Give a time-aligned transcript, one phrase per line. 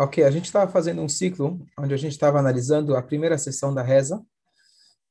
[0.00, 3.74] Ok, a gente estava fazendo um ciclo onde a gente estava analisando a primeira sessão
[3.74, 4.24] da reza,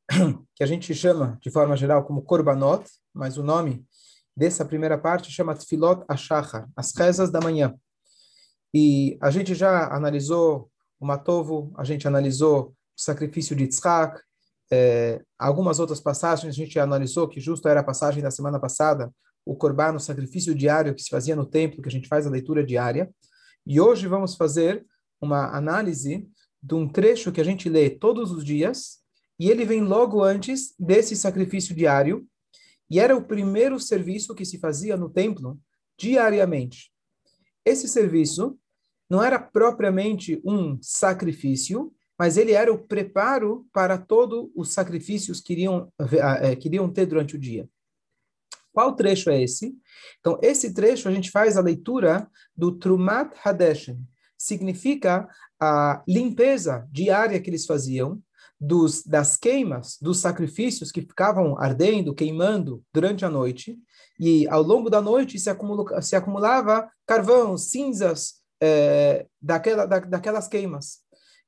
[0.56, 3.86] que a gente chama, de forma geral, como Korbanot, mas o nome
[4.34, 7.76] dessa primeira parte chama Tfilot Ashachar, as rezas da manhã.
[8.74, 14.22] E a gente já analisou o Matovo, a gente analisou o sacrifício de Tzchak,
[14.72, 19.14] é, algumas outras passagens a gente analisou, que justo era a passagem da semana passada,
[19.46, 22.30] o Korban, o sacrifício diário que se fazia no templo, que a gente faz a
[22.30, 23.10] leitura diária.
[23.70, 24.86] E hoje vamos fazer
[25.20, 26.26] uma análise
[26.64, 29.00] de um trecho que a gente lê todos os dias,
[29.38, 32.26] e ele vem logo antes desse sacrifício diário,
[32.90, 35.60] e era o primeiro serviço que se fazia no templo
[36.00, 36.94] diariamente.
[37.66, 38.58] Esse serviço
[39.10, 45.52] não era propriamente um sacrifício, mas ele era o preparo para todos os sacrifícios que
[45.52, 45.92] iriam,
[46.42, 47.70] é, que iriam ter durante o dia.
[48.78, 49.76] Qual trecho é esse?
[50.20, 53.98] Então, esse trecho a gente faz a leitura do Trumat Hadeshen.
[54.38, 55.28] Significa
[55.60, 58.22] a limpeza diária que eles faziam
[58.62, 63.80] dos, das queimas, dos sacrifícios que ficavam ardendo, queimando durante a noite.
[64.20, 70.48] E ao longo da noite se, acumula, se acumulava carvão, cinzas é, daquela, da, daquelas
[70.48, 71.00] queimas.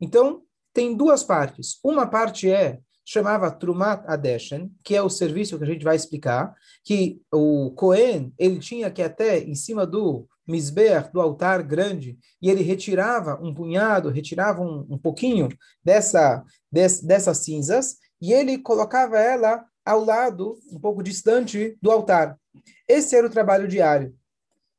[0.01, 0.41] Então,
[0.73, 1.77] tem duas partes.
[1.83, 2.79] Uma parte é
[3.11, 8.31] chamava Trumat Adeshen, que é o serviço que a gente vai explicar, que o Cohen,
[8.37, 13.51] ele tinha que até em cima do misber, do altar grande, e ele retirava um
[13.51, 15.49] punhado, retirava um, um pouquinho
[15.83, 22.37] dessa, des, dessas cinzas, e ele colocava ela ao lado, um pouco distante do altar.
[22.87, 24.15] Esse era o trabalho diário.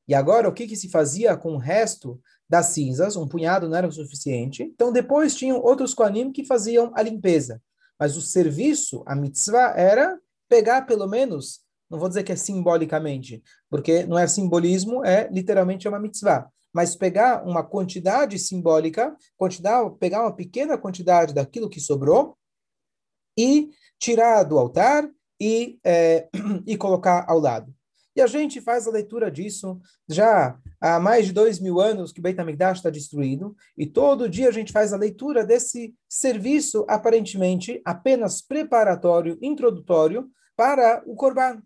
[0.06, 3.16] E agora, o que, que se fazia com o resto das cinzas?
[3.16, 4.62] Um punhado não era o suficiente.
[4.62, 7.60] Então, depois tinham outros Koanim que faziam a limpeza.
[8.00, 13.42] Mas o serviço, a mitzvah, era pegar pelo menos, não vou dizer que é simbolicamente,
[13.68, 16.50] porque não é simbolismo, é literalmente uma mitzvah.
[16.72, 22.38] Mas pegar uma quantidade simbólica, quantidade, pegar uma pequena quantidade daquilo que sobrou
[23.36, 25.08] e tirar do altar
[25.38, 26.28] e, é,
[26.66, 27.74] e colocar ao lado.
[28.20, 32.22] A gente faz a leitura disso já há mais de dois mil anos que o
[32.22, 37.80] Beit HaMikdash está destruído, e todo dia a gente faz a leitura desse serviço, aparentemente
[37.84, 41.62] apenas preparatório, introdutório, para o Corban.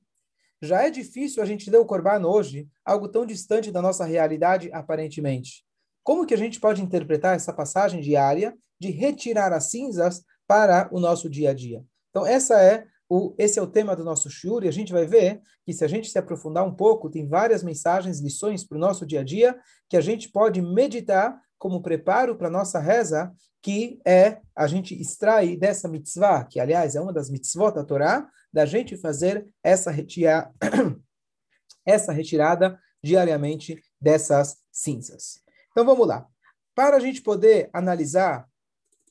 [0.63, 4.71] Já é difícil a gente ler o Corban hoje, algo tão distante da nossa realidade,
[4.73, 5.65] aparentemente.
[6.03, 11.01] Como que a gente pode interpretar essa passagem diária de retirar as cinzas para o
[11.01, 11.85] nosso dia a dia?
[12.11, 15.07] Então, essa é o, esse é o tema do nosso shiur, e a gente vai
[15.07, 18.81] ver que se a gente se aprofundar um pouco, tem várias mensagens, lições para o
[18.81, 19.57] nosso dia a dia,
[19.89, 23.33] que a gente pode meditar como preparo para a nossa reza,
[23.63, 28.29] que é a gente extrair dessa mitzvah, que aliás é uma das mitzvot da Torá,
[28.53, 29.93] da gente fazer essa,
[31.87, 35.41] essa retirada diariamente dessas cinzas.
[35.71, 36.27] Então vamos lá.
[36.75, 38.49] Para a gente poder analisar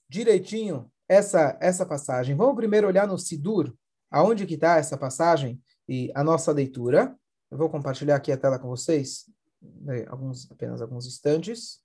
[0.10, 3.74] direitinho essa, essa passagem, vamos primeiro olhar no Sidur,
[4.14, 5.60] aonde que está essa passagem
[5.90, 7.18] e a nossa leitura.
[7.50, 9.28] Eu vou compartilhar aqui a tela com vocês,
[9.60, 11.84] né, alguns, apenas alguns instantes.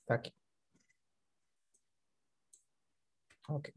[0.00, 0.32] Está aqui.
[3.48, 3.72] Ok.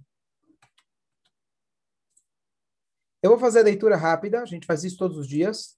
[3.22, 5.78] Eu vou fazer a leitura rápida, a gente faz isso todos os dias,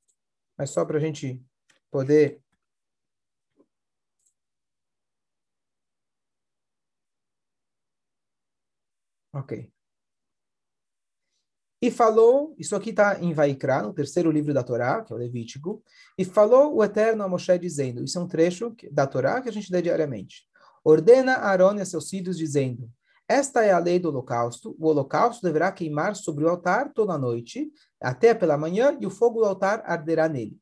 [0.57, 1.43] mas só para a gente
[1.89, 2.41] poder
[9.34, 9.72] Ok.
[11.84, 15.19] E falou, isso aqui está em Vaikra, no terceiro livro da Torá, que é o
[15.19, 15.84] Levítico,
[16.16, 19.52] e falou o Eterno a Moshe dizendo, isso é um trecho da Torá que a
[19.52, 20.47] gente lê diariamente.
[20.84, 22.91] Ordena Aaron e seus filhos dizendo,
[23.28, 27.18] esta é a lei do holocausto, o holocausto deverá queimar sobre o altar toda a
[27.18, 30.59] noite, até pela manhã, e o fogo do altar arderá nele.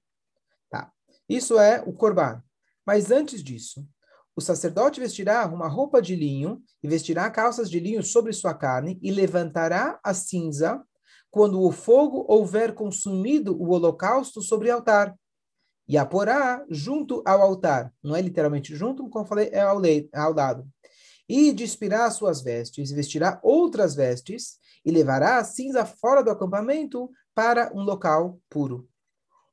[0.70, 0.90] Tá.
[1.28, 2.42] Isso é o Corban.
[2.86, 3.86] Mas antes disso,
[4.40, 8.98] o sacerdote vestirá uma roupa de linho e vestirá calças de linho sobre sua carne
[9.04, 10.82] e levantará a cinza
[11.30, 15.14] quando o fogo houver consumido o holocausto sobre o altar.
[15.90, 17.94] E a porá junto ao altar.
[18.02, 20.66] Não é literalmente junto, como falei, é ao, leito, ao lado.
[21.28, 27.72] E despirá suas vestes, vestirá outras vestes, e levará a cinza fora do acampamento para
[27.76, 28.88] um local puro.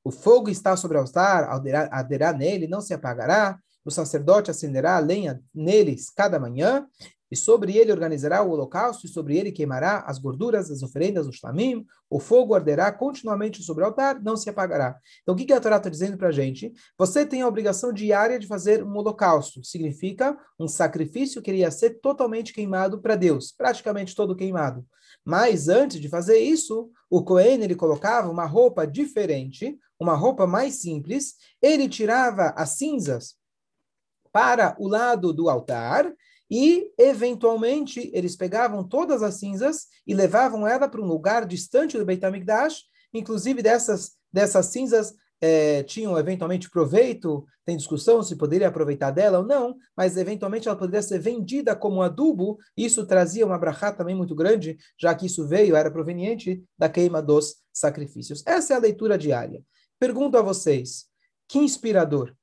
[0.04, 1.48] O fogo está sobre o altar,
[1.90, 6.86] arderá nele, não se apagará, o sacerdote acenderá a lenha neles cada manhã,
[7.30, 11.32] e sobre ele organizará o holocausto, e sobre ele queimará as gorduras, as oferendas, o
[11.32, 14.96] shlamim, o fogo arderá continuamente sobre o altar, não se apagará.
[15.22, 16.72] Então, o que, a Torá está dizendo para a gente?
[16.96, 22.00] Você tem a obrigação diária de fazer um holocausto, significa um sacrifício que iria ser
[22.00, 24.86] totalmente queimado para Deus, praticamente todo queimado.
[25.24, 30.74] Mas antes de fazer isso, o Cohen ele colocava uma roupa diferente, uma roupa mais
[30.74, 31.34] simples.
[31.60, 33.34] Ele tirava as cinzas
[34.36, 36.12] para o lado do altar
[36.50, 42.04] e, eventualmente, eles pegavam todas as cinzas e levavam ela para um lugar distante do
[42.04, 42.82] Beit HaMikdash.
[43.14, 49.46] Inclusive, dessas, dessas cinzas é, tinham eventualmente proveito, tem discussão se poderia aproveitar dela ou
[49.46, 54.34] não, mas eventualmente ela poderia ser vendida como adubo, isso trazia uma brachá também muito
[54.34, 58.42] grande, já que isso veio, era proveniente da queima dos sacrifícios.
[58.46, 59.64] Essa é a leitura diária.
[59.98, 61.06] Pergunto a vocês,
[61.48, 62.34] que inspirador,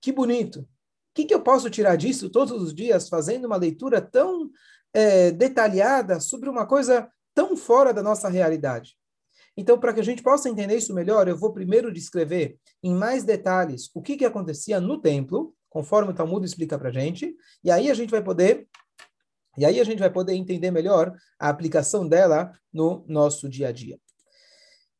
[0.00, 0.66] que bonito, o
[1.14, 4.50] que, que eu posso tirar disso todos os dias, fazendo uma leitura tão
[4.92, 8.96] é, detalhada sobre uma coisa tão fora da nossa realidade?
[9.56, 13.24] Então, para que a gente possa entender isso melhor, eu vou primeiro descrever em mais
[13.24, 17.70] detalhes o que, que acontecia no templo, conforme o Talmud explica para a gente, e
[17.70, 18.68] aí a gente vai poder
[19.58, 23.72] e aí a gente vai poder entender melhor a aplicação dela no nosso dia a
[23.72, 23.98] dia.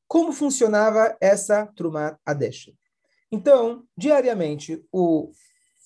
[0.09, 2.73] Como funcionava essa Trumat Adesh?
[3.33, 5.31] Então, diariamente, o,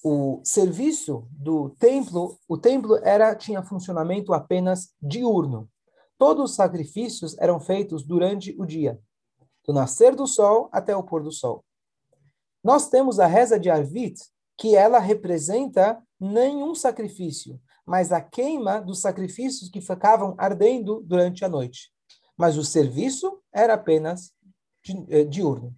[0.03, 5.69] o serviço do templo, o templo era tinha funcionamento apenas diurno.
[6.17, 8.99] Todos os sacrifícios eram feitos durante o dia,
[9.67, 11.65] do nascer do sol até o pôr do sol.
[12.63, 14.19] Nós temos a reza de Arvit,
[14.57, 21.49] que ela representa nenhum sacrifício, mas a queima dos sacrifícios que ficavam ardendo durante a
[21.49, 21.91] noite.
[22.37, 24.33] Mas o serviço era apenas
[25.09, 25.75] eh, diurno.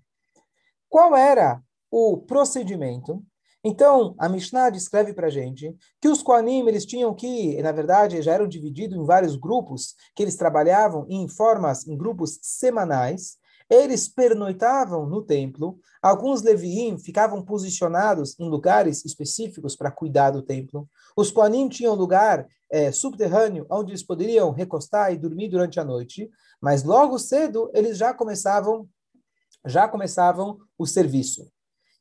[0.89, 3.23] Qual era o procedimento?
[3.65, 8.23] Então, a Mishnah descreve para a gente que os Koanim, eles tinham que, na verdade,
[8.23, 13.39] já eram divididos em vários grupos, que eles trabalhavam em formas, em grupos semanais,
[13.69, 20.89] eles pernoitavam no templo, alguns Leviim ficavam posicionados em lugares específicos para cuidar do templo,
[21.17, 26.31] os Koanim tinham lugar é, subterrâneo onde eles poderiam recostar e dormir durante a noite,
[26.61, 28.89] mas logo cedo eles já começavam
[29.67, 31.51] já começavam o serviço.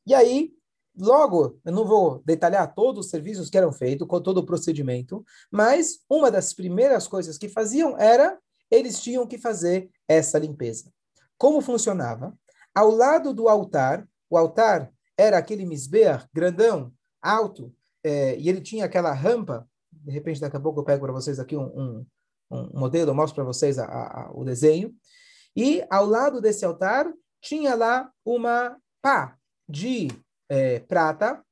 [0.06, 0.56] E aí,
[0.98, 5.22] Logo, eu não vou detalhar todos os serviços que eram feitos, com todo o procedimento,
[5.50, 8.38] mas uma das primeiras coisas que faziam era
[8.70, 10.90] eles tinham que fazer essa limpeza.
[11.36, 12.36] Como funcionava?
[12.74, 17.72] Ao lado do altar, o altar era aquele misbeach grandão, alto,
[18.02, 19.68] é, e ele tinha aquela rampa.
[19.92, 22.06] De repente, daqui a pouco eu pego para vocês aqui um, um,
[22.50, 24.94] um modelo, eu mostro para vocês a, a, o desenho.
[25.54, 27.06] E ao lado desse altar
[27.40, 29.36] tinha lá uma pá
[29.68, 30.08] de
[30.48, 31.42] é, prata,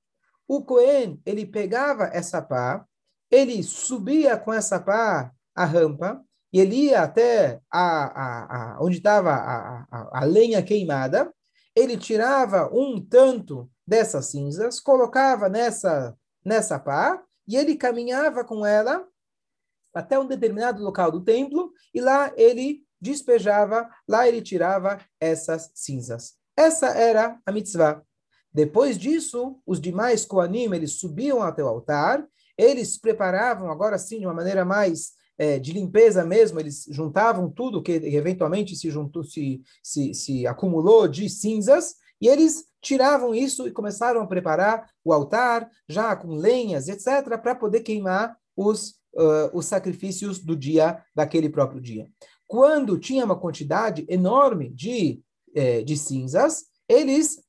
[0.47, 2.85] o Cohen, ele pegava essa pá,
[3.31, 6.23] ele subia com essa pá a rampa,
[6.53, 11.33] e ele ia até a, a, a onde estava a, a, a lenha queimada,
[11.75, 19.05] ele tirava um tanto dessas cinzas, colocava nessa, nessa pá, e ele caminhava com ela
[19.93, 26.35] até um determinado local do templo, e lá ele despejava, lá ele tirava essas cinzas.
[26.57, 28.03] Essa era a mitzvah.
[28.53, 32.25] Depois disso, os demais Koanim, eles subiam até o altar,
[32.57, 37.83] eles preparavam, agora sim, de uma maneira mais é, de limpeza mesmo, eles juntavam tudo
[37.83, 43.73] que eventualmente se juntou, se, se, se acumulou de cinzas, e eles tiravam isso e
[43.73, 49.67] começaram a preparar o altar, já com lenhas, etc., para poder queimar os, uh, os
[49.67, 52.09] sacrifícios do dia, daquele próprio dia.
[52.47, 55.23] Quando tinha uma quantidade enorme de,
[55.55, 57.43] eh, de cinzas, eles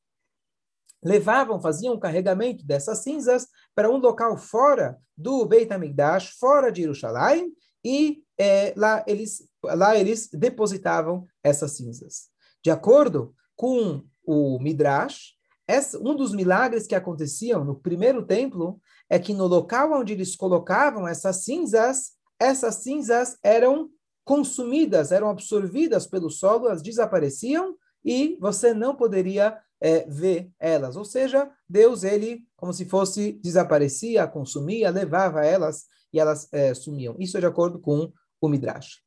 [1.03, 6.81] levavam, faziam o carregamento dessas cinzas para um local fora do Beit HaMikdash, fora de
[6.81, 12.29] Jerusalém, e é, lá, eles, lá eles depositavam essas cinzas.
[12.63, 15.35] De acordo com o Midrash,
[15.67, 20.35] essa, um dos milagres que aconteciam no primeiro templo é que no local onde eles
[20.35, 23.89] colocavam essas cinzas, essas cinzas eram
[24.25, 30.95] consumidas, eram absorvidas pelo solo, elas desapareciam e você não poderia é, ver elas.
[30.95, 37.15] Ou seja, Deus, ele, como se fosse, desaparecia, consumia, levava elas e elas é, sumiam.
[37.19, 39.01] Isso é de acordo com o Midrash.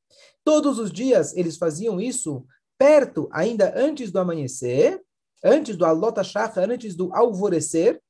[0.45, 2.47] Todos os dias eles faziam isso
[2.79, 5.03] perto, ainda antes do amanhecer,
[5.45, 8.01] antes do alota shachar, antes do alvorecer,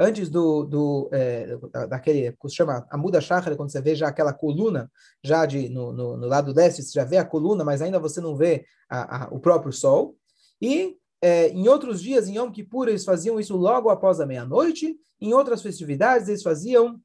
[0.00, 4.08] antes do, do é, daquele que se chama a muda shachar, quando você vê já
[4.08, 4.90] aquela coluna
[5.22, 8.18] já de no, no, no, lado leste, você já vê a coluna, mas ainda você
[8.18, 10.16] não vê a, a, o próprio sol.
[10.60, 14.96] E é, em outros dias, em Yom Kippur, eles faziam isso logo após a meia-noite.
[15.20, 16.98] Em outras festividades, eles faziam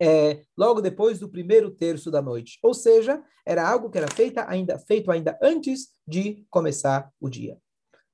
[0.00, 2.58] é, logo depois do primeiro terço da noite.
[2.64, 7.56] Ou seja, era algo que era feita ainda, feito ainda antes de começar o dia.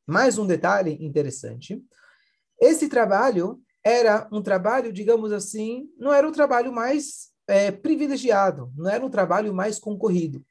[0.06, 1.82] Mais um detalhe interessante.
[2.60, 8.90] Esse trabalho era um trabalho, digamos assim, não era o trabalho mais é, privilegiado, não
[8.90, 10.44] era um trabalho mais concorrido.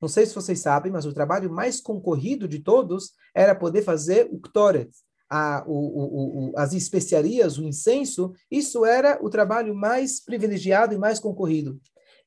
[0.00, 4.28] Não sei se vocês sabem, mas o trabalho mais concorrido de todos era poder fazer
[4.32, 4.90] o Ktoret,
[5.30, 10.98] a, o, o, o, as especiarias, o incenso, isso era o trabalho mais privilegiado e
[10.98, 11.80] mais concorrido.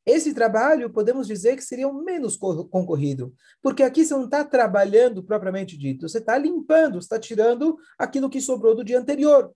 [0.06, 5.24] Esse trabalho, podemos dizer que seria o menos concorrido, porque aqui você não está trabalhando
[5.24, 9.52] propriamente dito, você está limpando, está tirando aquilo que sobrou do dia anterior.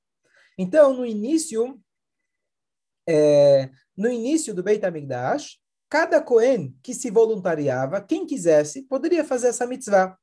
[0.61, 1.79] Então, no início,
[3.07, 5.57] é, no início do Beit HaMikdash,
[5.89, 10.17] cada Cohen que se voluntariava, quem quisesse, poderia fazer essa mitzvah.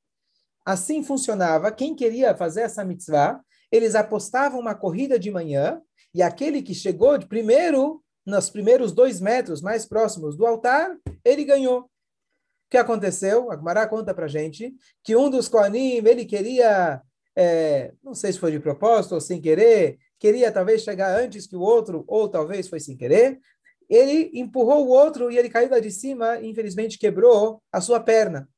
[0.62, 3.40] Assim funcionava, quem queria fazer essa mitzvah,
[3.73, 5.81] eles apostavam uma corrida de manhã,
[6.12, 11.47] e aquele que chegou de primeiro, nos primeiros dois metros mais próximos do altar, ele
[11.47, 11.81] ganhou.
[11.81, 11.88] O
[12.71, 13.50] que aconteceu?
[13.50, 17.00] A Gmará conta para gente que um dos Koanim, ele queria,
[17.35, 21.57] é, não sei se foi de propósito ou sem querer, queria talvez chegar antes que
[21.57, 23.39] o outro, ou talvez foi sem querer,
[23.89, 28.01] ele empurrou o outro e ele caiu lá de cima e infelizmente quebrou a sua
[28.01, 28.49] perna.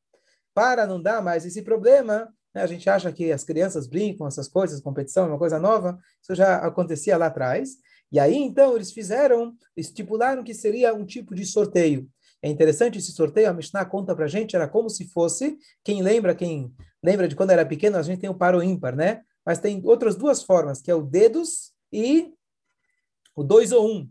[0.54, 4.48] Para não dar mais esse problema, né, a gente acha que as crianças brincam, essas
[4.48, 7.76] coisas, competição é uma coisa nova, isso já acontecia lá atrás.
[8.10, 12.08] E aí, então, eles fizeram, estipularam que seria um tipo de sorteio.
[12.42, 16.34] É interessante esse sorteio, a Mishnah conta pra gente, era como se fosse, quem lembra,
[16.34, 16.72] quem
[17.02, 19.22] lembra de quando era pequeno, a gente tem o paro ímpar, né?
[19.48, 22.34] Mas tem outras duas formas, que é o dedos e
[23.34, 24.06] o dois ou um.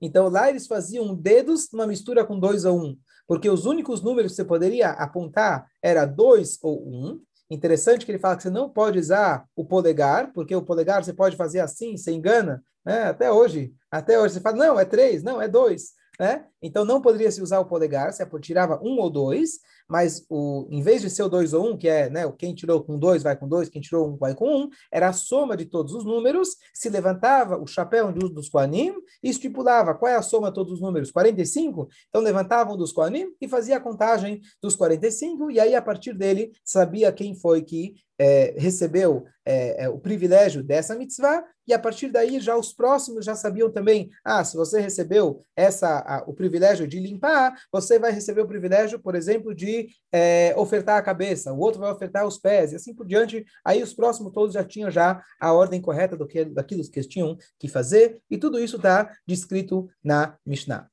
[0.00, 4.32] Então lá eles faziam dedos numa mistura com dois ou um, porque os únicos números
[4.32, 7.22] que você poderia apontar era dois ou um.
[7.48, 11.12] Interessante que ele fala que você não pode usar o polegar, porque o polegar você
[11.12, 13.04] pode fazer assim, você engana, né?
[13.04, 16.44] Até hoje, até hoje você fala não é três, não é dois né?
[16.60, 19.58] Então não poderia se usar o polegar, se tirava um ou dois,
[19.90, 22.82] mas o, em vez de ser o dois ou um, que é né, quem tirou
[22.82, 25.64] com dois vai com dois, quem tirou um vai com um, era a soma de
[25.64, 30.16] todos os números, se levantava o chapéu de um dos Koanim e estipulava qual é
[30.16, 34.40] a soma de todos os números, 45, então levantavam dos Koanim e fazia a contagem
[34.62, 39.88] dos 45, e aí a partir dele sabia quem foi que é, recebeu é, é,
[39.88, 44.44] o privilégio dessa mitzvah, e a partir daí já os próximos já sabiam também, ah,
[44.44, 49.14] se você recebeu essa, a, o privilégio de limpar, você vai receber o privilégio, por
[49.14, 49.79] exemplo, de
[50.12, 53.82] é, ofertar a cabeça, o outro vai ofertar os pés, e assim por diante, aí
[53.82, 57.36] os próximos todos já tinham já a ordem correta do que, daquilo que eles tinham
[57.58, 60.90] que fazer, e tudo isso está descrito na Mishnah.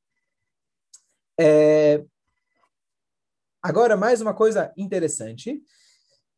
[1.40, 2.04] É,
[3.62, 5.62] agora, mais uma coisa interessante,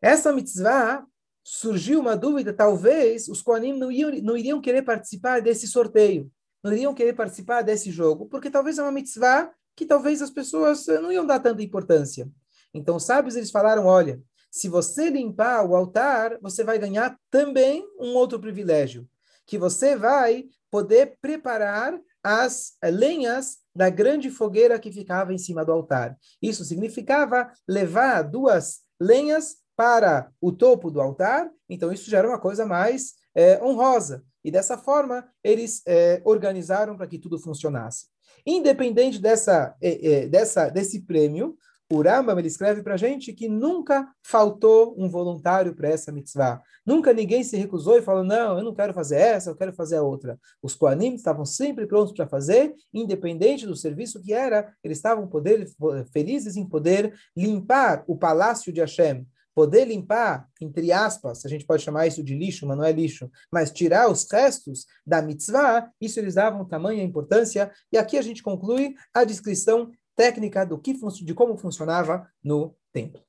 [0.02, 1.06] essa mitzvah
[1.44, 6.32] surgiu uma dúvida, talvez os Koanim não, iam, não iriam querer participar desse sorteio,
[6.64, 10.88] não iriam querer participar desse jogo, porque talvez é uma mitzvah que talvez as pessoas
[10.88, 12.30] eh, não iam dar tanta importância.
[12.74, 14.22] Então, os sábios, eles falaram, olha,
[14.52, 19.08] se você limpar o altar, você vai ganhar também um outro privilégio,
[19.46, 25.64] que você vai poder preparar as eh, lenhas da grande fogueira que ficava em cima
[25.64, 26.18] do altar.
[26.42, 32.40] Isso significava levar duas lenhas para o topo do altar, então isso já era uma
[32.40, 34.26] coisa mais é, honrosa.
[34.44, 38.08] E dessa forma, eles é, organizaram para que tudo funcionasse.
[38.52, 41.56] Independente dessa, é, dessa, desse prêmio,
[41.92, 46.60] o Rambam ele escreve para a gente que nunca faltou um voluntário para essa mitzvah.
[46.84, 49.98] Nunca ninguém se recusou e falou, não, eu não quero fazer essa, eu quero fazer
[49.98, 50.40] a outra.
[50.64, 55.68] Os Koanim estavam sempre prontos para fazer, independente do serviço que era, eles estavam poder,
[56.12, 59.28] felizes em poder limpar o palácio de Hashem,
[59.60, 63.30] poder limpar, entre aspas, a gente pode chamar isso de lixo, mas não é lixo,
[63.52, 67.70] mas tirar os restos da mitzvah, isso eles davam tamanha importância.
[67.92, 73.22] E aqui a gente conclui a descrição técnica do que de como funcionava no templo.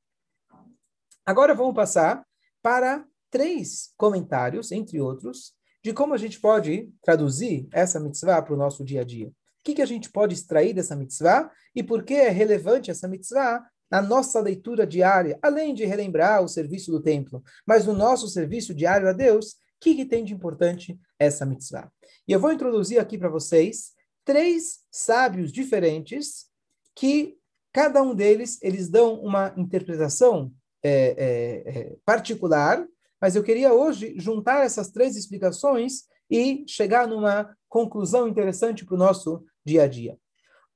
[1.26, 2.24] Agora vamos passar
[2.62, 8.56] para três comentários, entre outros, de como a gente pode traduzir essa mitzvah para o
[8.56, 9.26] nosso dia a dia.
[9.26, 9.32] O
[9.64, 13.68] que, que a gente pode extrair dessa mitzvah e por que é relevante essa mitzvah
[13.90, 18.74] na nossa leitura diária, além de relembrar o serviço do templo, mas no nosso serviço
[18.74, 21.90] diário a Deus, o que, que tem de importante essa mitzvah?
[22.28, 23.92] E eu vou introduzir aqui para vocês
[24.24, 26.46] três sábios diferentes
[26.94, 27.36] que
[27.72, 32.86] cada um deles eles dão uma interpretação é, é, é, particular,
[33.20, 38.98] mas eu queria hoje juntar essas três explicações e chegar numa conclusão interessante para o
[38.98, 40.16] nosso dia a dia.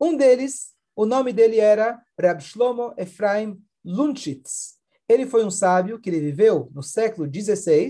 [0.01, 4.75] Um deles o nome dele era Rab Shlomo Ephraim Lunchitz.
[5.09, 7.89] Ele foi um sábio que ele viveu no século XVI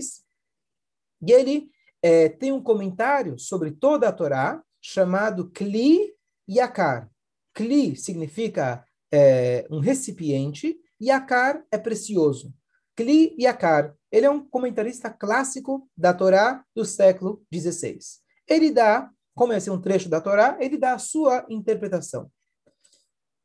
[1.21, 1.69] e ele
[2.01, 6.13] é, tem um comentário sobre toda a Torá chamado Kli
[6.49, 7.09] Yakar.
[7.53, 12.53] Kli significa é, um recipiente e Yakar é precioso.
[12.95, 17.97] Kli Yakar, ele é um comentarista clássico da Torá do século XVI.
[18.47, 22.31] Ele dá como esse é um trecho da Torá, ele dá a sua interpretação.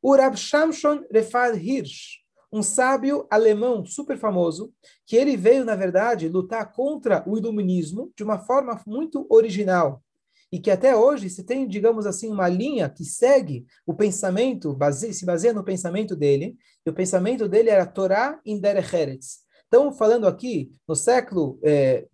[0.01, 4.73] O Rab Shamshon Refal Hirsch, um sábio alemão super famoso,
[5.05, 10.03] que ele veio, na verdade, lutar contra o iluminismo de uma forma muito original.
[10.51, 15.13] E que até hoje se tem, digamos assim, uma linha que segue o pensamento, base,
[15.13, 19.41] se baseia no pensamento dele, e o pensamento dele era Torá in Derech Eretz.
[19.63, 21.57] Estamos falando aqui no século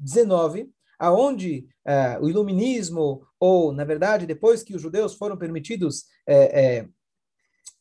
[0.06, 0.68] XIX, eh,
[1.00, 6.86] aonde eh, o iluminismo, ou, na verdade, depois que os judeus foram permitidos eh,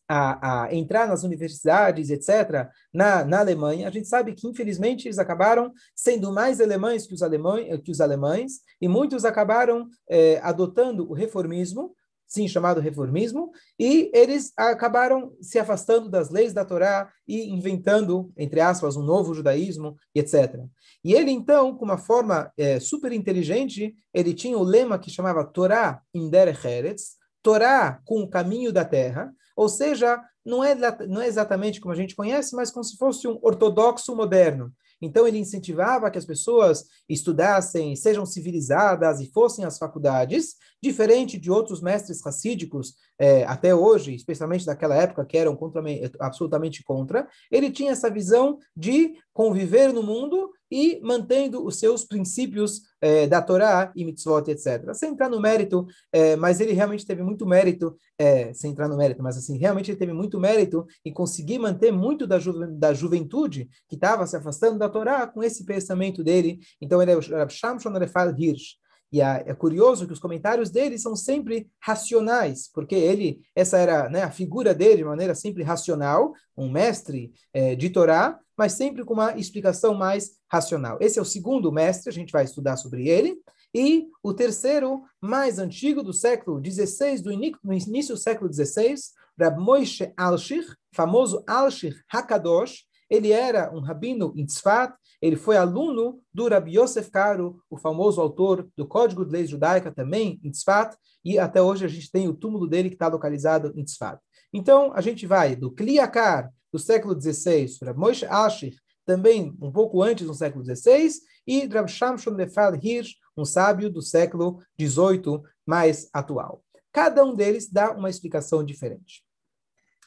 [0.09, 5.19] a, a, entrar nas universidades, etc., na, na Alemanha, a gente sabe que, infelizmente, eles
[5.19, 11.11] acabaram sendo mais alemães que os alemães, que os alemães e muitos acabaram é, adotando
[11.11, 11.95] o reformismo,
[12.27, 18.61] sim, chamado reformismo, e eles acabaram se afastando das leis da Torá e inventando, entre
[18.61, 20.65] aspas, um novo judaísmo, etc.
[21.05, 25.45] E ele, então, com uma forma é, super inteligente, ele tinha o lema que chamava
[25.45, 30.75] Torá in der Eretz, Torá com o caminho da terra, ou seja, não é,
[31.09, 34.73] não é exatamente como a gente conhece, mas como se fosse um ortodoxo moderno.
[35.01, 41.51] Então, ele incentivava que as pessoas estudassem, sejam civilizadas e fossem às faculdades, diferente de
[41.51, 45.83] outros mestres racídicos, é, até hoje, especialmente daquela época, que eram contra,
[46.21, 47.29] absolutamente contra.
[47.51, 53.41] Ele tinha essa visão de conviver no mundo e mantendo os seus princípios é, da
[53.41, 54.93] Torá e mitzvot, etc.
[54.95, 58.97] Sem entrar no mérito, é, mas ele realmente teve muito mérito, é, sem entrar no
[58.97, 62.93] mérito, mas assim, realmente ele teve muito mérito em conseguir manter muito da, ju da
[62.93, 66.59] juventude que estava se afastando da Torá com esse pensamento dele.
[66.81, 68.77] Então ele é o Shamshon Refal Hirsch.
[69.13, 74.25] E é curioso que os comentários dele são sempre racionais, porque ele, essa era né,
[74.25, 79.15] a figura dele de maneira sempre racional, um mestre é, de Torá, mas sempre com
[79.15, 80.99] uma explicação mais racional.
[81.01, 83.39] Esse é o segundo mestre, a gente vai estudar sobre ele.
[83.75, 88.95] E o terceiro, mais antigo, do século XVI, do início do século XVI,
[89.39, 96.21] Rab Moshe Alshir, famoso Alshir Hakadosh, ele era um rabino em Tzfat, ele foi aluno
[96.33, 100.97] do Rabbi Yosef Karo, o famoso autor do Código de Leis Judaica, também em Tzfat,
[101.25, 104.19] e até hoje a gente tem o túmulo dele que está localizado em Tzfat.
[104.53, 110.03] Então, a gente vai do Kliakar, do século XVI, para Moshe Ashir, também um pouco
[110.03, 111.11] antes do século XVI,
[111.47, 116.63] e Rav Shamshon Lefal Hirsch, um sábio do século XVIII mais atual.
[116.93, 119.25] Cada um deles dá uma explicação diferente.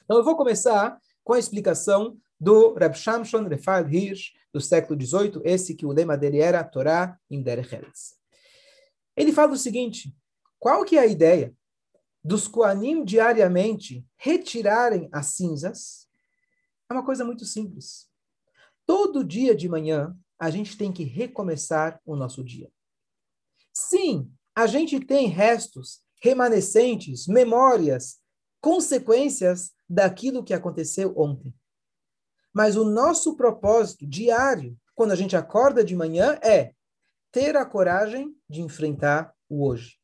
[0.03, 5.41] Então, eu vou começar com a explicação do Rab Shamshon Lefal Hirsch, do século XVIII,
[5.43, 8.15] esse que o lema dele era Torá in Derech Eretz.
[9.15, 10.15] Ele fala o seguinte,
[10.60, 11.53] qual que é a ideia
[12.23, 16.09] dos Koanim diariamente retirarem as cinzas
[16.89, 18.10] é uma coisa muito simples.
[18.86, 22.71] Todo dia de manhã, a gente tem que recomeçar o nosso dia.
[23.71, 28.19] Sim, a gente tem restos, remanescentes, memórias,
[28.60, 31.54] consequências daquilo que aconteceu ontem.
[32.52, 36.73] Mas o nosso propósito diário, quando a gente acorda de manhã, é
[37.32, 39.97] ter a coragem de enfrentar o hoje.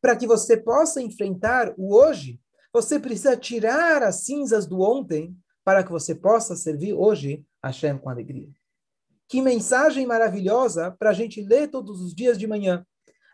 [0.00, 2.40] Para que você possa enfrentar o hoje,
[2.72, 7.98] você precisa tirar as cinzas do ontem para que você possa servir hoje a Hashem
[7.98, 8.48] com alegria.
[9.28, 12.84] Que mensagem maravilhosa para a gente ler todos os dias de manhã.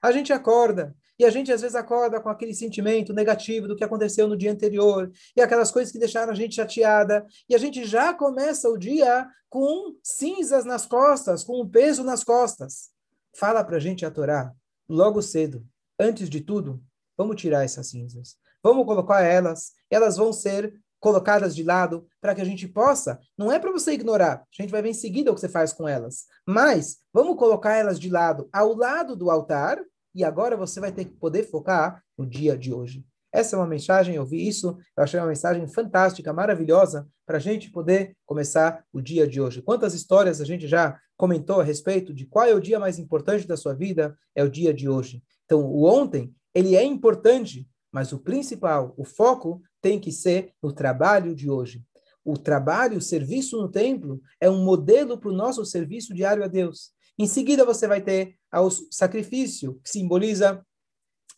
[0.03, 3.83] A gente acorda, e a gente às vezes acorda com aquele sentimento negativo do que
[3.83, 7.85] aconteceu no dia anterior, e aquelas coisas que deixaram a gente chateada, e a gente
[7.85, 12.91] já começa o dia com cinzas nas costas, com um peso nas costas.
[13.35, 14.53] Fala para a gente a Torá,
[14.89, 15.67] logo cedo,
[15.99, 16.83] antes de tudo,
[17.17, 18.37] vamos tirar essas cinzas.
[18.63, 23.51] Vamos colocar elas, elas vão ser colocadas de lado para que a gente possa, não
[23.51, 25.89] é para você ignorar, a gente vai ver em seguida o que você faz com
[25.89, 29.79] elas, mas vamos colocar elas de lado, ao lado do altar,
[30.15, 33.05] e agora você vai ter que poder focar no dia de hoje.
[33.33, 37.41] Essa é uma mensagem, eu vi isso, eu achei uma mensagem fantástica, maravilhosa, para a
[37.41, 39.61] gente poder começar o dia de hoje.
[39.61, 43.47] Quantas histórias a gente já comentou a respeito de qual é o dia mais importante
[43.47, 44.17] da sua vida?
[44.35, 45.23] É o dia de hoje.
[45.45, 50.71] Então, o ontem, ele é importante, mas o principal, o foco, tem que ser no
[50.71, 51.83] trabalho de hoje.
[52.23, 56.47] O trabalho, o serviço no templo, é um modelo para o nosso serviço diário a
[56.47, 56.91] Deus.
[57.19, 60.63] Em seguida, você vai ter o sacrifício, que simboliza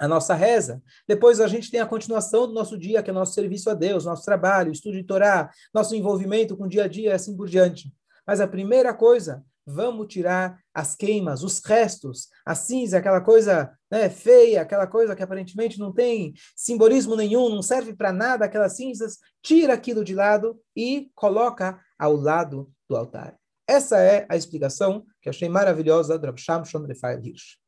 [0.01, 0.83] a nossa reza.
[1.07, 4.05] Depois a gente tem a continuação do nosso dia, que é nosso serviço a Deus,
[4.05, 7.49] nosso trabalho, estudo de Torá, nosso envolvimento com o dia a dia, e assim por
[7.49, 7.95] diante.
[8.27, 14.09] Mas a primeira coisa vamos tirar as queimas, os restos, a cinza, aquela coisa né,
[14.09, 19.19] feia, aquela coisa que aparentemente não tem simbolismo nenhum, não serve para nada, aquelas cinzas,
[19.43, 23.39] tira aquilo de lado e coloca ao lado do altar.
[23.67, 27.59] Essa é a explicação que eu achei maravilhosa do Rav Shamshon Refael Hirsch.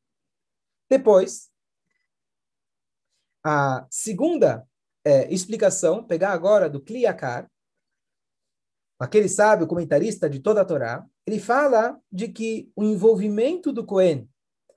[0.89, 1.51] Depois,
[3.43, 4.67] A segunda
[5.03, 7.49] é, explicação, pegar agora do Kliakar,
[8.99, 14.27] aquele sábio comentarista de toda a Torá, ele fala de que o envolvimento do Cohen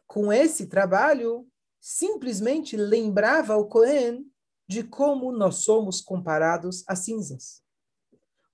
[0.07, 1.47] com esse trabalho
[1.81, 4.25] simplesmente lembrava o Cohen
[4.69, 7.63] de como nós somos comparados a cinzas.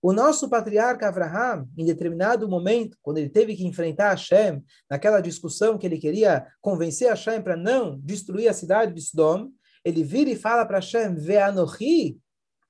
[0.02, 5.76] O nosso patriarca Abraham, em determinado momento, quando ele teve que enfrentar Hashem, naquela discussão
[5.76, 9.52] que ele queria convencer Hashem para não destruir a cidade de Sodom,
[9.84, 12.18] ele vira e fala para Hashem, Ve'anohi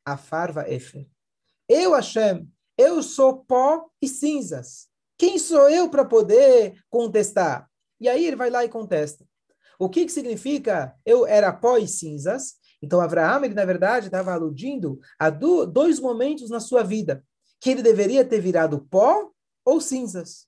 [0.04, 1.09] afarva efer.
[1.68, 4.89] Eu, Hashem, eu sou pó e cinzas.
[5.20, 7.68] Quem sou eu para poder contestar?
[8.00, 9.22] E aí ele vai lá e contesta.
[9.78, 12.54] O que, que significa eu era pó e cinzas?
[12.80, 17.22] Então, Abraão, ele na verdade estava aludindo a do, dois momentos na sua vida,
[17.61, 19.30] que ele deveria ter virado pó
[19.62, 20.46] ou cinzas.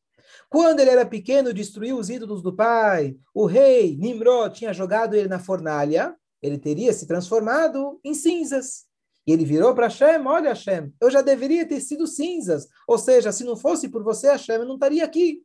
[0.49, 5.29] Quando ele era pequeno, destruiu os ídolos do pai, o rei Nimrod tinha jogado ele
[5.29, 8.87] na fornalha, ele teria se transformado em cinzas.
[9.27, 12.67] E ele virou para Hashem, olha Hashem, eu já deveria ter sido cinzas.
[12.89, 15.43] Ou seja, se não fosse por você, Hashem, eu não estaria aqui.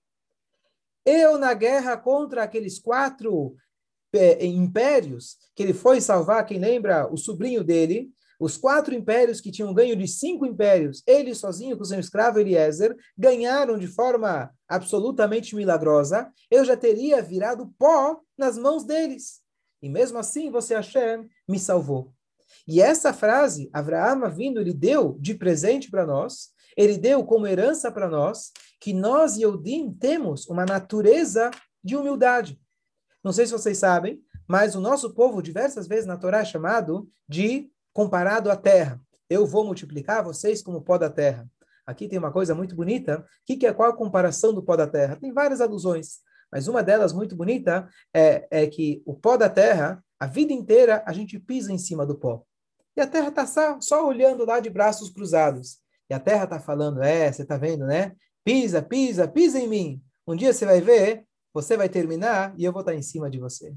[1.05, 3.55] Eu, na guerra contra aqueles quatro
[4.13, 9.51] é, impérios, que ele foi salvar, quem lembra, o sobrinho dele, os quatro impérios que
[9.51, 15.55] tinham ganho de cinco impérios, ele sozinho com seu escravo Eliezer, ganharam de forma absolutamente
[15.55, 19.41] milagrosa, eu já teria virado pó nas mãos deles.
[19.81, 22.13] E mesmo assim, você, Hashem, me salvou.
[22.67, 27.91] E essa frase, Abraão vindo, ele deu de presente para nós, ele deu como herança
[27.91, 31.49] para nós, que nós, Yehudim, temos uma natureza
[31.83, 32.59] de humildade.
[33.23, 37.09] Não sei se vocês sabem, mas o nosso povo, diversas vezes na Torá, é chamado
[37.27, 39.01] de comparado à terra.
[39.29, 41.49] Eu vou multiplicar vocês como pó da terra.
[41.85, 43.25] Aqui tem uma coisa muito bonita.
[43.45, 45.15] Que, que é qual a comparação do pó da terra?
[45.15, 46.19] Tem várias alusões,
[46.51, 51.03] mas uma delas muito bonita é, é que o pó da terra, a vida inteira,
[51.05, 52.43] a gente pisa em cima do pó.
[52.95, 53.45] E a terra está
[53.81, 55.77] só, olhando lá de braços cruzados.
[56.09, 58.15] E a terra está falando, é, você está vendo, né?
[58.43, 60.01] Pisa, pisa, pisa em mim.
[60.25, 61.27] Um dia você vai ver
[61.57, 63.75] você vai terminar e eu vou estar em cima de você.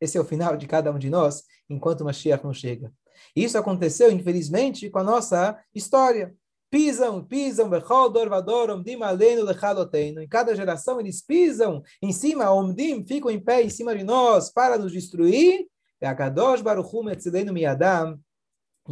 [0.00, 2.90] Esse é o final de cada um de nós, enquanto Mashiach não chega.
[3.36, 6.34] Isso aconteceu, infelizmente, com a nossa história.
[6.74, 7.70] Pisam, pisam,
[10.20, 14.50] em cada geração eles pisam em cima, omdim, ficam em pé em cima de nós
[14.50, 15.68] para nos destruir.
[16.02, 16.04] E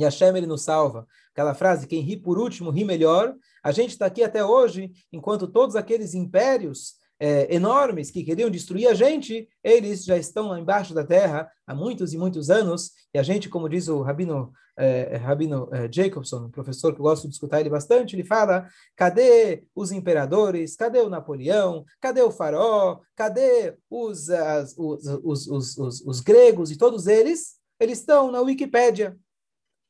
[0.04, 1.08] Hashem ele nos salva.
[1.32, 3.34] Aquela frase, quem ri por último, ri melhor.
[3.64, 8.88] A gente está aqui até hoje, enquanto todos aqueles impérios é, enormes que queriam destruir
[8.88, 13.18] a gente, eles já estão lá embaixo da terra há muitos e muitos anos, e
[13.18, 17.28] a gente, como diz o Rabino, é, Rabino é, Jacobson, um professor que eu gosto
[17.28, 22.98] de escutar ele bastante, ele fala, cadê os imperadores, cadê o Napoleão, cadê o faraó,
[23.14, 27.56] cadê os, as, os, os, os, os, os gregos e todos eles?
[27.78, 29.16] Eles estão na Wikipédia.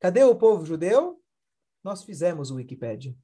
[0.00, 1.18] Cadê o povo judeu?
[1.82, 3.16] Nós fizemos o Wikipédia.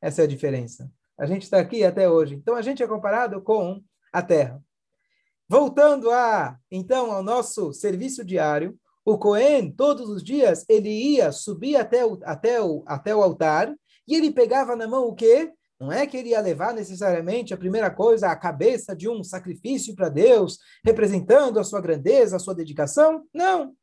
[0.00, 0.88] Essa é a diferença.
[1.18, 2.34] A gente está aqui até hoje.
[2.34, 4.62] Então, a gente é comparado com a Terra.
[5.48, 11.76] Voltando a, então, ao nosso serviço diário, o Cohen, todos os dias, ele ia subir
[11.76, 13.74] até o, até o, até o altar
[14.06, 15.52] e ele pegava na mão o quê?
[15.78, 19.94] Não é que ele ia levar necessariamente a primeira coisa, a cabeça de um sacrifício
[19.96, 23.26] para Deus, representando a sua grandeza, a sua dedicação.
[23.34, 23.74] Não.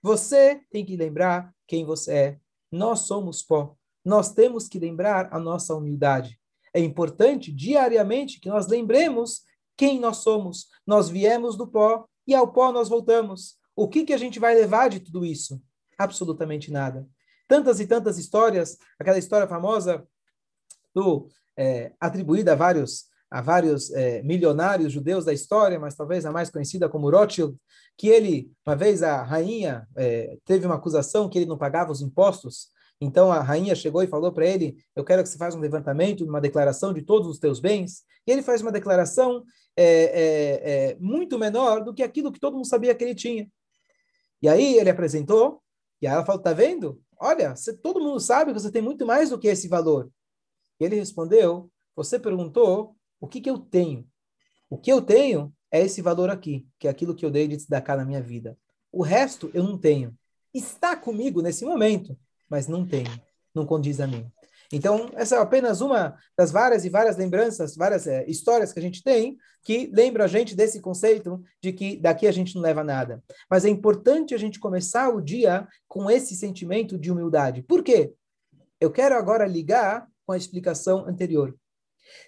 [0.00, 2.38] Você tem que lembrar quem você é.
[2.70, 3.76] Nós somos pó.
[4.04, 6.39] Nós temos que lembrar a nossa humildade.
[6.74, 9.42] É importante diariamente que nós lembremos
[9.76, 10.68] quem nós somos.
[10.86, 13.56] Nós viemos do pó e ao pó nós voltamos.
[13.74, 15.60] O que, que a gente vai levar de tudo isso?
[15.98, 17.06] Absolutamente nada.
[17.48, 20.06] Tantas e tantas histórias, aquela história famosa
[20.94, 26.32] do é, atribuída a vários a vários é, milionários judeus da história, mas talvez a
[26.32, 27.56] mais conhecida como Rothschild,
[27.96, 32.02] que ele, uma vez a rainha é, teve uma acusação que ele não pagava os
[32.02, 35.60] impostos então a rainha chegou e falou para ele: Eu quero que você faça um
[35.60, 38.04] levantamento, uma declaração de todos os teus bens.
[38.26, 39.42] E ele faz uma declaração
[39.74, 43.50] é, é, é, muito menor do que aquilo que todo mundo sabia que ele tinha.
[44.42, 45.62] E aí ele apresentou,
[46.02, 47.00] e ela falou: Tá vendo?
[47.18, 50.10] Olha, você, todo mundo sabe que você tem muito mais do que esse valor.
[50.78, 54.06] E ele respondeu: Você perguntou o que, que eu tenho.
[54.68, 57.66] O que eu tenho é esse valor aqui, que é aquilo que eu dei de
[57.80, 58.58] cá na minha vida.
[58.92, 60.14] O resto eu não tenho.
[60.52, 62.18] Está comigo nesse momento
[62.50, 63.04] mas não tem,
[63.54, 64.30] não condiz a mim.
[64.72, 68.82] Então, essa é apenas uma das várias e várias lembranças, várias é, histórias que a
[68.82, 72.82] gente tem que lembra a gente desse conceito de que daqui a gente não leva
[72.82, 73.22] nada.
[73.48, 77.62] Mas é importante a gente começar o dia com esse sentimento de humildade.
[77.62, 78.12] Por quê?
[78.80, 81.54] Eu quero agora ligar com a explicação anterior.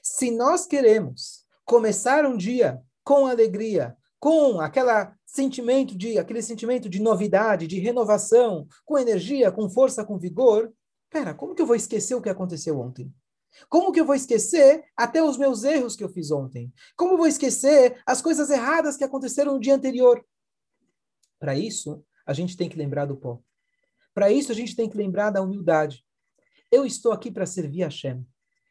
[0.02, 7.02] Se nós queremos começar um dia com alegria, com aquela sentimento de aquele sentimento de
[7.02, 10.72] novidade, de renovação, com energia, com força, com vigor.
[11.10, 13.12] Pera, como que eu vou esquecer o que aconteceu ontem?
[13.68, 16.72] Como que eu vou esquecer até os meus erros que eu fiz ontem?
[16.96, 20.24] Como eu vou esquecer as coisas erradas que aconteceram no dia anterior?
[21.40, 23.40] Para isso, a gente tem que lembrar do pó.
[24.14, 26.06] Para isso, a gente tem que lembrar da humildade.
[26.70, 28.24] Eu estou aqui para servir a Hashem.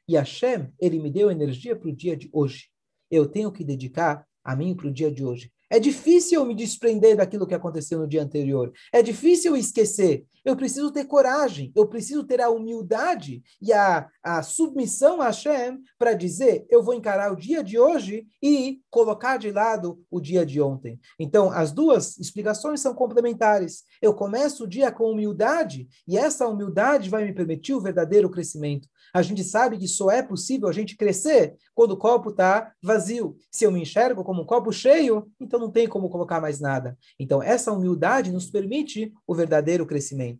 [0.08, 2.70] E Hashem, ele me deu energia para o dia de hoje.
[3.10, 5.52] Eu tenho que dedicar a mim para o dia de hoje.
[5.70, 8.74] É difícil me desprender daquilo que aconteceu no dia anterior.
[8.92, 10.26] É difícil esquecer.
[10.44, 15.80] Eu preciso ter coragem, eu preciso ter a humildade e a, a submissão a Hashem
[16.00, 20.44] para dizer: eu vou encarar o dia de hoje e colocar de lado o dia
[20.44, 21.00] de ontem.
[21.20, 23.84] Então, as duas explicações são complementares.
[24.02, 28.88] Eu começo o dia com humildade e essa humildade vai me permitir o verdadeiro crescimento.
[29.14, 33.36] A gente sabe que só é possível a gente crescer quando o copo está vazio.
[33.52, 36.98] Se eu me enxergo como um copo cheio, então não tem como colocar mais nada.
[37.20, 40.31] Então, essa humildade nos permite o verdadeiro crescimento.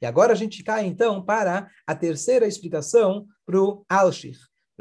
[0.00, 4.38] E agora a gente cai, então, para a terceira explicação para o Alshir.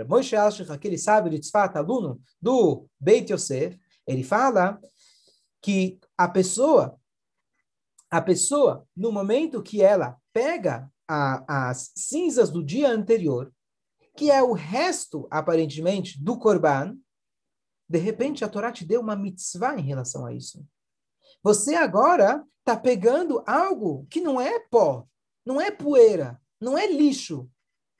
[0.07, 4.79] Moshe Alshir, aquele sábio de Tzfat, aluno do Beit Yosef, ele fala
[5.61, 6.97] que a pessoa,
[8.09, 13.51] a pessoa, no momento que ela pega a, as cinzas do dia anterior,
[14.15, 16.97] que é o resto, aparentemente, do Corban,
[17.87, 20.65] de repente a Torá te deu uma mitzvah em relação a isso.
[21.43, 25.05] Você agora está pegando algo que não é pó,
[25.45, 27.49] não é poeira, não é lixo.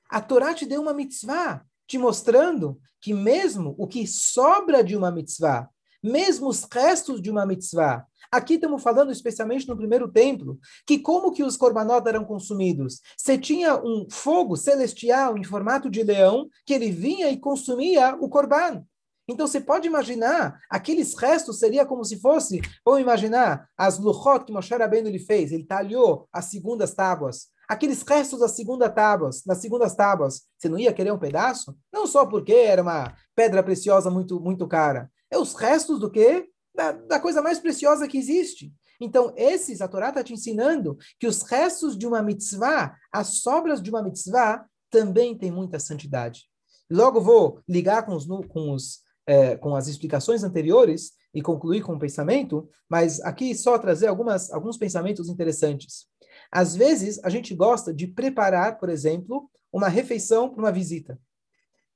[0.10, 5.12] A Torá te deu uma mitzvah, te mostrando que mesmo o que sobra de uma
[5.12, 5.69] mitzvah,
[6.04, 11.32] mesmo os restos de uma mitzvah, Aqui estamos falando especialmente no primeiro templo, que como
[11.32, 13.02] que os korbanot eram consumidos?
[13.17, 18.30] Você tinha um fogo celestial em formato de leão, que ele vinha e consumia o
[18.30, 18.84] korban.
[19.29, 24.51] Então você pode imaginar, aqueles restos seria como se fosse, vamos imaginar, as luchot que
[24.51, 27.47] Moshe Rabbeinu ele fez, ele talhou as segundas tábuas.
[27.67, 31.77] Aqueles restos das segundas tábuas, nas segundas tábuas, você não ia querer um pedaço?
[31.93, 35.09] Não só porque era uma pedra preciosa muito muito cara.
[35.29, 36.49] É os restos do quê?
[36.79, 38.73] da, da coisa mais preciosa que existe.
[39.01, 43.81] Então, esses, a Torá está te ensinando que os restos de uma mitzvah, as sobras
[43.81, 46.43] de uma mitzvah, também têm muita santidade.
[46.89, 51.93] Logo vou ligar com, os, com, os, é, com as explicações anteriores e concluir com
[51.93, 56.07] o pensamento, mas aqui só trazer algumas, alguns pensamentos interessantes.
[56.51, 61.13] Às vezes, a gente gosta de preparar, por exemplo, uma refeição para uma visita.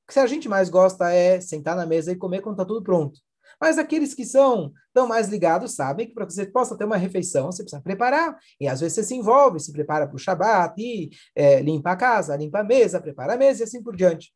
[0.08, 2.84] O que a gente mais gosta é sentar na mesa e comer quando está tudo
[2.84, 3.20] pronto.
[3.60, 6.98] Mas aqueles que são tão mais ligados sabem que para que você possa ter uma
[6.98, 8.38] refeição, você precisa preparar.
[8.62, 11.96] E às vezes você se envolve, se prepara para o Shabat, e é, limpa a
[11.96, 14.32] casa, limpa a mesa, prepara a mesa e assim por diante.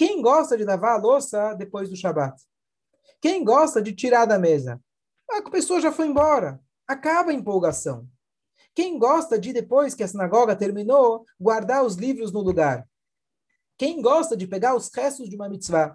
[0.00, 2.42] Quem gosta de lavar a louça depois do Shabat?
[3.20, 4.82] Quem gosta de tirar da mesa?
[5.30, 6.58] A pessoa já foi embora.
[6.88, 8.08] Acaba a empolgação.
[8.74, 12.88] Quem gosta de, depois que a sinagoga terminou, guardar os livros no lugar?
[13.76, 15.94] Quem gosta de pegar os restos de uma mitzvah?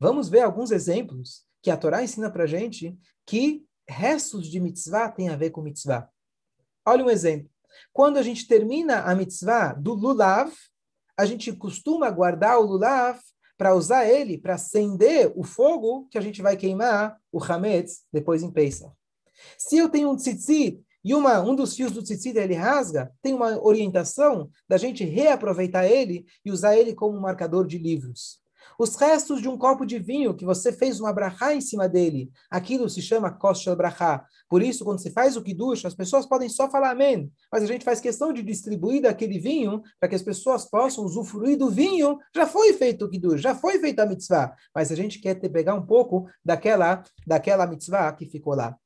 [0.00, 5.28] Vamos ver alguns exemplos que a Torá ensina para gente que restos de mitzvah têm
[5.28, 6.10] a ver com mitzvah.
[6.84, 7.48] Olha um exemplo.
[7.92, 10.52] Quando a gente termina a mitzvah do lulav,
[11.16, 13.18] a gente costuma guardar o lulav
[13.56, 18.42] para usar ele para acender o fogo que a gente vai queimar o hametz depois
[18.42, 18.92] em Pesach.
[19.58, 23.32] Se eu tenho um tzitzit e uma, um dos fios do tzitzit ele rasga, tem
[23.32, 28.40] uma orientação da gente reaproveitar ele e usar ele como marcador de livros.
[28.78, 32.30] Os restos de um copo de vinho que você fez uma brachá em cima dele,
[32.50, 34.24] aquilo se chama kosher brachá.
[34.48, 37.66] Por isso, quando você faz o kiddush, as pessoas podem só falar amém, mas a
[37.66, 42.18] gente faz questão de distribuir daquele vinho para que as pessoas possam usufruir do vinho.
[42.34, 45.74] Já foi feito o kiddush, já foi feita a mitzvah, mas a gente quer pegar
[45.74, 48.76] um pouco daquela, daquela mitzvah que ficou lá.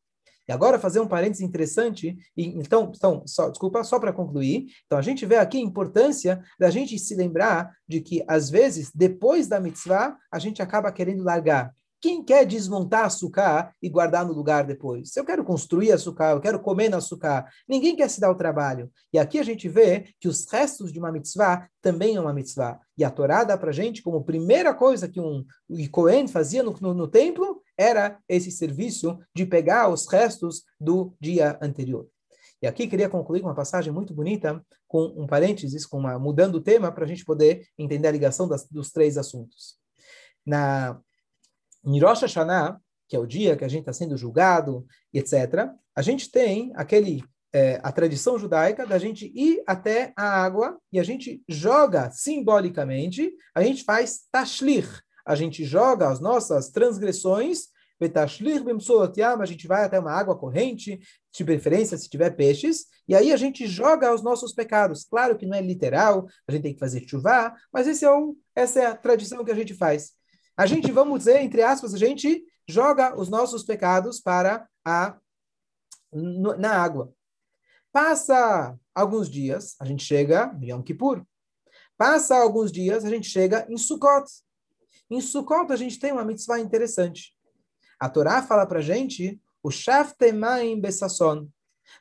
[0.50, 4.66] E agora fazer um parênteses interessante, e, então, então só, desculpa, só para concluir.
[4.84, 8.90] Então a gente vê aqui a importância da gente se lembrar de que, às vezes,
[8.92, 11.72] depois da mitzvah, a gente acaba querendo largar.
[12.00, 15.12] Quem quer desmontar açúcar e guardar no lugar depois?
[15.12, 18.34] Se eu quero construir açúcar, eu quero comer no açúcar, ninguém quer se dar o
[18.34, 18.90] trabalho.
[19.12, 22.80] E aqui a gente vê que os restos de uma mitzvah também é uma mitzvah.
[22.98, 25.44] E a Torá dá para gente como primeira coisa que um
[25.92, 31.58] Cohen fazia no, no, no templo era esse serviço de pegar os restos do dia
[31.62, 32.06] anterior.
[32.62, 36.56] E aqui queria concluir com uma passagem muito bonita, com um parênteses, com uma, mudando
[36.56, 39.78] o tema, para a gente poder entender a ligação das, dos três assuntos.
[40.44, 41.00] Na
[41.82, 46.02] em Rosh Hashanah, que é o dia que a gente está sendo julgado, etc., a
[46.02, 51.02] gente tem aquele é, a tradição judaica da gente ir até a água e a
[51.02, 54.86] gente joga simbolicamente, a gente faz tashlir,
[55.26, 57.68] a gente joga as nossas transgressões
[59.42, 60.98] a gente vai até uma água corrente,
[61.32, 65.04] de preferência se tiver peixes, e aí a gente joga os nossos pecados.
[65.04, 68.34] Claro que não é literal, a gente tem que fazer chuva, mas esse é um,
[68.54, 70.12] essa é a tradição que a gente faz.
[70.56, 75.18] A gente, vamos dizer, entre aspas, a gente joga os nossos pecados para a
[76.12, 77.12] na água.
[77.92, 81.24] Passa alguns dias, a gente chega em Yom Kippur.
[81.96, 84.24] Passa alguns dias, a gente chega em Sukkot.
[85.10, 87.34] Em Sukkot, a gente tem uma mitzvah interessante.
[87.98, 91.48] A Torá fala para gente o Shaftemaim Besasson.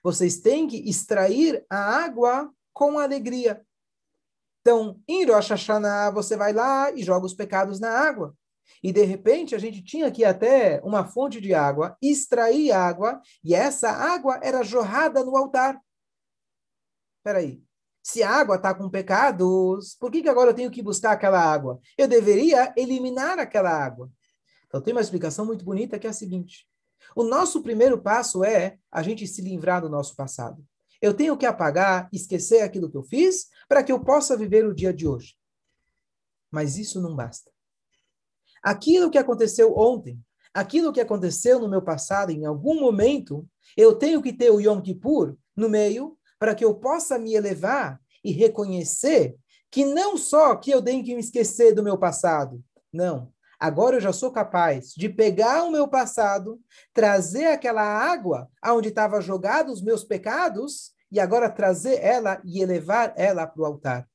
[0.03, 3.65] Vocês têm que extrair a água com alegria.
[4.61, 8.35] Então, em Rosh Hashanah, você vai lá e joga os pecados na água.
[8.83, 13.55] E, de repente, a gente tinha aqui até uma fonte de água, extrair água, e
[13.55, 15.81] essa água era jorrada no altar.
[17.17, 17.61] Espera aí.
[18.11, 21.39] Se a água está com pecados, por que, que agora eu tenho que buscar aquela
[21.39, 21.79] água?
[21.95, 24.11] Eu deveria eliminar aquela água.
[24.65, 26.67] Então tem uma explicação muito bonita que é a seguinte:
[27.15, 30.65] o nosso primeiro passo é a gente se livrar do nosso passado.
[30.99, 34.73] Eu tenho que apagar, esquecer aquilo que eu fiz, para que eu possa viver o
[34.73, 35.35] dia de hoje.
[36.49, 37.51] Mas isso não basta.
[38.63, 40.19] Aquilo que aconteceu ontem,
[40.51, 44.81] aquilo que aconteceu no meu passado, em algum momento, eu tenho que ter o Yom
[44.81, 49.35] Kippur no meio para que eu possa me elevar e reconhecer
[49.69, 53.31] que não só que eu tenho que me esquecer do meu passado, não.
[53.59, 56.59] Agora eu já sou capaz de pegar o meu passado,
[56.93, 63.13] trazer aquela água onde estavam jogados os meus pecados e agora trazer ela e elevar
[63.17, 64.07] ela para o altar.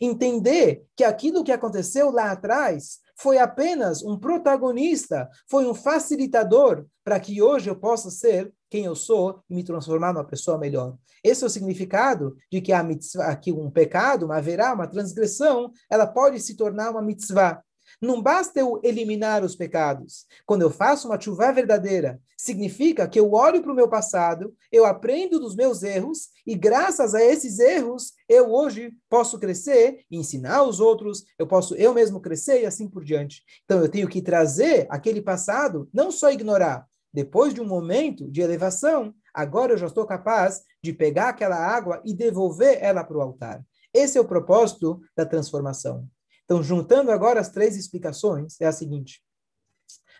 [0.00, 7.18] Entender que aquilo que aconteceu lá atrás foi apenas um protagonista, foi um facilitador para
[7.18, 10.96] que hoje eu possa ser quem eu sou e me transformar numa pessoa melhor.
[11.22, 15.72] Esse é o significado de que a mitzvah, que um pecado, uma haverá, uma transgressão,
[15.90, 17.62] ela pode se tornar uma mitzvah.
[18.00, 20.26] Não basta eu eliminar os pecados.
[20.46, 24.84] Quando eu faço uma chuva verdadeira, significa que eu olho para o meu passado, eu
[24.84, 30.62] aprendo dos meus erros, e graças a esses erros, eu hoje posso crescer e ensinar
[30.62, 33.42] os outros, eu posso eu mesmo crescer e assim por diante.
[33.64, 38.40] Então eu tenho que trazer aquele passado, não só ignorar, depois de um momento de
[38.40, 43.22] elevação, agora eu já estou capaz de pegar aquela água e devolver ela para o
[43.22, 43.64] altar.
[43.92, 46.08] Esse é o propósito da transformação.
[46.44, 49.22] Então, juntando agora as três explicações, é a seguinte: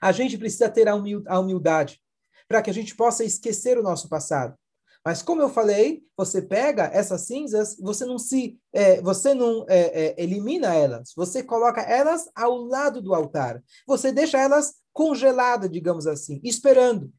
[0.00, 0.94] a gente precisa ter a
[1.38, 2.00] humildade
[2.46, 4.56] para que a gente possa esquecer o nosso passado.
[5.04, 9.78] Mas como eu falei, você pega essas cinzas, você não se, é, você não é,
[9.78, 13.62] é, elimina elas, você coloca elas ao lado do altar.
[13.86, 17.12] Você deixa elas congelada, digamos assim, esperando.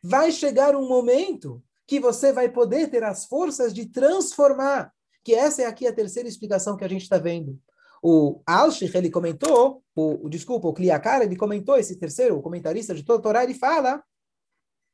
[0.00, 4.92] Vai chegar um momento que você vai poder ter as forças de transformar,
[5.24, 7.58] que essa é aqui a terceira explicação que a gente está vendo.
[8.00, 13.02] O Alshich, ele comentou, o, o, desculpa, o Kliakar, ele comentou, esse terceiro, comentarista de
[13.02, 14.00] toda a Torá, ele fala,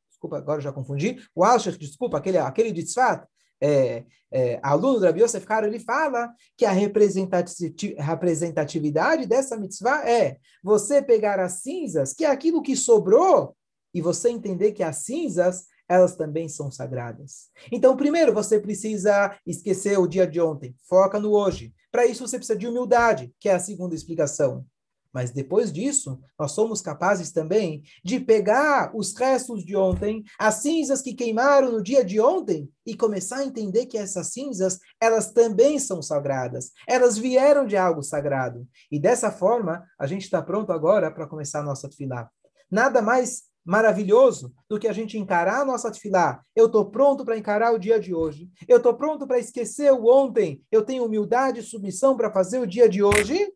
[0.08, 3.22] desculpa, agora já confundi, o Alshich, desculpa, aquele, aquele de Tzfat,
[3.60, 10.38] é, é, aluno do Rabi Yosef Karo, ele fala que a representatividade dessa mitzvah é
[10.62, 13.56] você pegar as cinzas, que é aquilo que sobrou,
[13.92, 17.48] e você entender que as cinzas, elas também são sagradas.
[17.72, 21.74] Então, primeiro, você precisa esquecer o dia de ontem, foca no hoje.
[21.90, 24.64] Para isso, você precisa de humildade, que é a segunda explicação.
[25.12, 31.02] Mas depois disso, nós somos capazes também de pegar os restos de ontem, as cinzas
[31.02, 35.78] que queimaram no dia de ontem, e começar a entender que essas cinzas, elas também
[35.78, 36.72] são sagradas.
[36.88, 38.66] Elas vieram de algo sagrado.
[38.90, 42.28] E dessa forma, a gente está pronto agora para começar a nossa tefilá.
[42.70, 46.40] Nada mais maravilhoso do que a gente encarar a nossa tefilá.
[46.56, 48.48] Eu estou pronto para encarar o dia de hoje.
[48.66, 50.62] Eu estou pronto para esquecer o ontem.
[50.72, 53.52] Eu tenho humildade e submissão para fazer o dia de hoje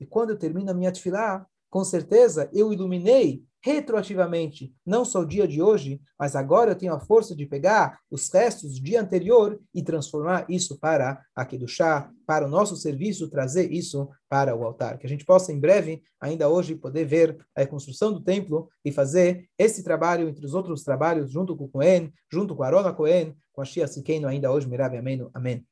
[0.00, 5.26] e quando eu termino a minha tefilá, com certeza eu iluminei retroativamente, não só o
[5.26, 9.00] dia de hoje, mas agora eu tenho a força de pegar os restos do dia
[9.00, 14.54] anterior e transformar isso para aqui do chá, para o nosso serviço, trazer isso para
[14.54, 14.98] o altar.
[14.98, 18.92] Que a gente possa, em breve, ainda hoje, poder ver a reconstrução do templo e
[18.92, 22.92] fazer esse trabalho, entre os outros trabalhos, junto com o Cohen, junto com a Arona
[22.92, 25.28] Cohen, com a Shia Sikeno, ainda hoje, Mirav Amém.
[25.34, 25.66] Amém.